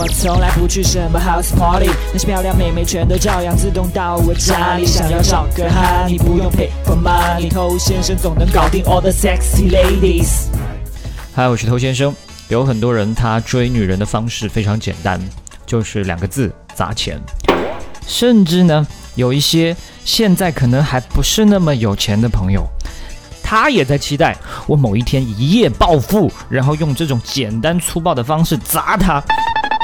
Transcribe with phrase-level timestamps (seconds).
[0.00, 4.86] 我从来不去什么 house party，那些漂亮妹妹全都照样自动到我家里。
[4.86, 10.46] 想要找个哈，你不用 pay for money，偷先生总能搞定 all the sexy ladies。
[11.34, 12.14] 嗨，我是偷先生。
[12.46, 15.20] 有很多人他追女人的方式非常简单，
[15.66, 17.20] 就是两个字：砸钱。
[18.06, 18.86] 甚至呢，
[19.16, 22.64] 有一些现在可能还不是那么有钱的朋友。
[23.42, 24.36] 他也在期待
[24.66, 29.20] 我某一天一夜暴富，然后用这种简单粗暴的方式砸他。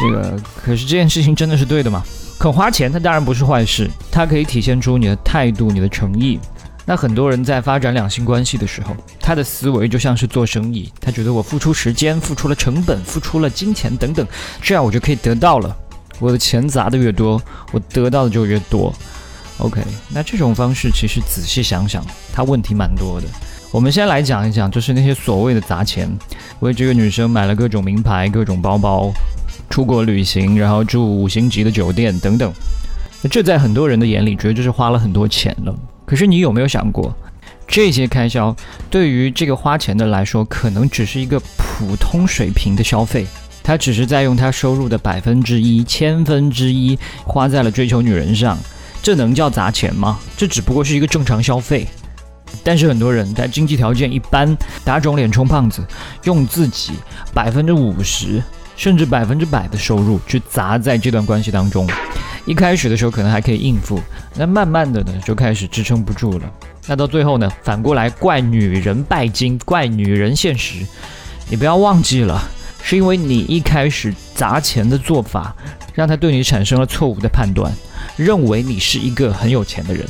[0.00, 2.04] 这个可是这件事情真的是对的吗？
[2.38, 6.38] 肯花钱，它当然不是坏事，它可以体现出你的态度、你的诚意。
[6.84, 14.24] 那很多人在发展两性关系的时候，他的思维就像是做生意，他觉得我付出时间、付出了成本、付出了金钱等等，
[14.62, 15.76] 这样我就可以得到了。
[16.20, 18.94] 我的钱砸的越多，我得到的就越多。
[19.58, 23.26] OK，那这种方式其实仔细想想，它问题蛮多的。
[23.72, 26.08] 我们先来讲一讲，就是那些所谓的砸钱，
[26.60, 29.10] 为这个女生买了各种名牌、各种包包，
[29.68, 32.52] 出国旅行，然后住五星级的酒店等等。
[33.30, 35.74] 这在很多人的眼里，觉得就是花了很多钱了。
[36.04, 37.14] 可是你有没有想过，
[37.66, 38.54] 这些开销
[38.88, 43.26] 对于这个花钱的来说，可能只是一个普通水平的消费。
[43.64, 48.56] 他只是在用他收入的百分之一、千分之一花在了追求女人上。
[49.02, 50.20] 这能叫砸钱吗？
[50.36, 51.86] 这只不过是一个正常消费。
[52.62, 55.84] 但是很多人在经济条件一般、打肿脸充胖子，
[56.22, 56.92] 用自己
[57.34, 58.40] 百分之五十
[58.76, 61.88] 甚至百分之百的收入去砸在这段关系当中。
[62.44, 63.98] 一开始的时候可能还可以应付，
[64.36, 66.44] 那慢慢的呢就开始支撑不住了。
[66.86, 70.86] 那到最后呢，反过来怪女人拜金，怪女人现实。
[71.48, 72.40] 你不要忘记了，
[72.82, 75.54] 是因为你一开始砸钱的做法，
[75.94, 77.72] 让他对你产生了错误的判断。
[78.16, 80.06] 认为你是一个很有钱的人。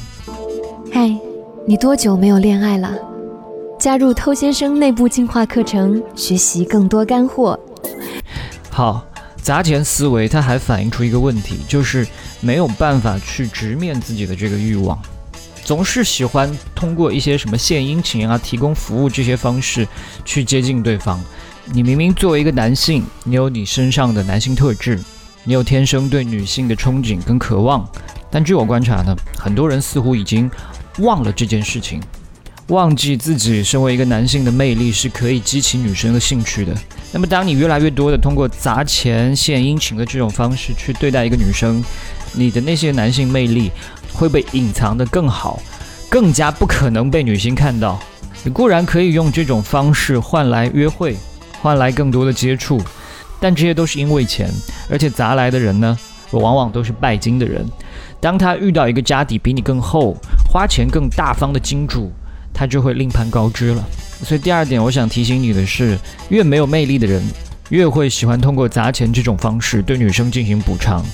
[0.92, 1.10] 嗨，
[1.66, 2.92] 你多久没有恋爱了？
[3.78, 7.58] 加入偷先生内部进化课程，学习更多干货。
[8.76, 9.02] 好，
[9.40, 12.06] 砸钱思维，它还反映出一个问题，就是
[12.42, 15.00] 没有办法去直面自己的这个欲望，
[15.64, 19.88] 总是喜欢通过一些什么献殷勤啊、提供服务这些方式
[20.26, 21.18] 去接近对方。
[21.72, 25.00] 你明明作为一个男性，你有你身上的男性特质。
[25.44, 27.88] 你有天生对女性的憧憬跟渴望，
[28.30, 30.50] 但据我观察呢，很多人似乎已经
[30.98, 31.98] 忘了这件事情，
[32.66, 36.76] 忘记自己身为一个男性的魅力是可以激起女生的兴趣的。
[37.16, 41.82] 那么，当你越来越多的通过砸钱献殷勤的这种方式去对待一个女生，
[42.34, 43.72] 你的那些男性魅力
[44.12, 45.58] 会被隐藏的更好，
[46.10, 47.98] 更加不可能被女性看到。
[48.44, 51.16] 你固然可以用这种方式换来约会，
[51.62, 52.78] 换来更多的接触。
[53.40, 54.50] 但这些都是因为钱，
[54.90, 55.98] 而且砸来的人呢，
[56.32, 57.64] 往往都是拜金的人。
[58.20, 60.14] 当他遇到一个家底比你更厚、
[60.52, 62.12] 花钱更大方的金主，
[62.52, 63.82] 他就会另攀高枝了。
[64.22, 67.22] 所以第二点，我想提醒你的是，越没有魅力的人，
[67.70, 71.04] 越会喜欢通过砸钱这种方式对女生进行补偿。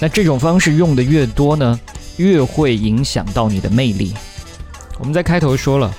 [0.00, 1.78] 那这种方式用的越多呢，
[2.16, 4.14] 越会影响到你的魅力。
[4.98, 5.94] 我们在开头说了，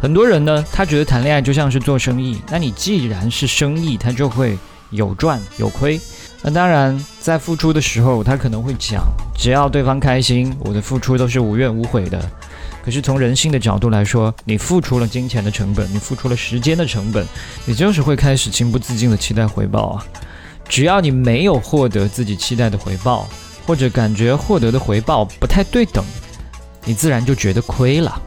[0.00, 2.40] 很多人呢，他觉得谈恋爱就像是做生意。
[2.50, 4.56] 那你既然是生意，他就会。
[4.90, 6.00] 有赚有亏，
[6.42, 9.02] 那当然在付出的时候，他可能会讲，
[9.36, 12.30] 只要对方开心，我的付出都是无怨无悔的。
[12.86, 17.26] 可是从人性的角度来说，你付出了金钱的成本，你付出了时间的成本，
[17.64, 20.06] 你就是会开始情不自禁的期待回报啊。
[20.68, 23.28] 只要你没有获得自己期待的回报，
[23.66, 26.04] 或者感觉获得的回报不太对等，
[26.84, 28.22] 你自然就觉得亏了。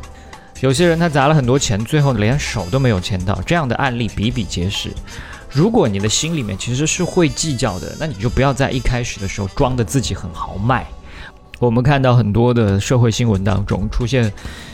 [0.60, 4.92] 有些人他砸了很多钱，最后连手都没有牵到，这样的案例比比皆是。
[5.50, 10.86] 如果你的心里面其实是会计较的，那你就不要在一开始的时候装的自己很豪迈。
[11.60, 14.32] 我们看到很多的社会新闻当中出现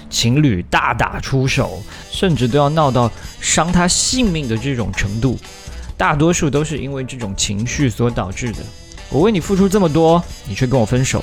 [0.09, 1.81] 情侣大打出手，
[2.11, 5.37] 甚至都要闹到伤他性命的这种程度，
[5.97, 8.59] 大多数都是因为这种情绪所导致的。
[9.09, 11.19] 我为你付出这么多，你却跟我分手；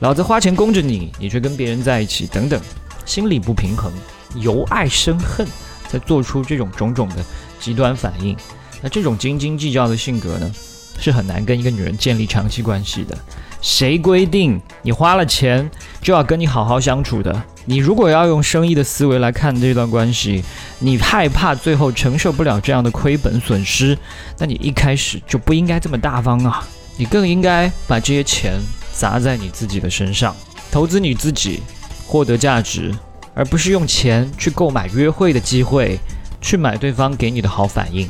[0.00, 2.60] 老子花钱供着你，你却跟别人在一起，等等，
[3.06, 3.92] 心理不平衡，
[4.34, 5.46] 由爱生恨，
[5.88, 7.16] 才做出这种种种的
[7.60, 8.36] 极端反应。
[8.82, 10.52] 那这种斤斤计较的性格呢，
[11.00, 13.16] 是很难跟一个女人建立长期关系的。
[13.62, 15.70] 谁规定你花了钱
[16.00, 17.42] 就要跟你好好相处的？
[17.66, 20.42] 你如果要用生意的思维来看这段关系，
[20.78, 23.96] 你害怕最后承受不了这样的亏本损失，
[24.38, 26.66] 那你一开始就不应该这么大方啊！
[26.96, 28.58] 你更应该把这些钱
[28.92, 30.34] 砸在你自己的身上，
[30.70, 31.62] 投资你自己，
[32.06, 32.94] 获得价值，
[33.34, 35.98] 而不是用钱去购买约会的机会，
[36.40, 38.08] 去买对方给你的好反应。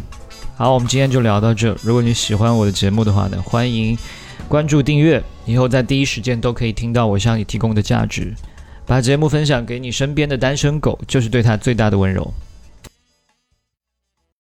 [0.60, 1.74] 好，我们今天就聊到这。
[1.82, 3.96] 如果你喜欢我的节目的话呢，欢迎
[4.46, 8.34] 关注订阅，以后在第一时间都可以听到我向你提供的价值。
[8.84, 12.30] 把节目分享给你身边的单身狗，就是对他最大的温柔。